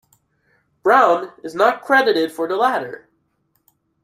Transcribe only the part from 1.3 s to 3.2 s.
is not credited for the latter.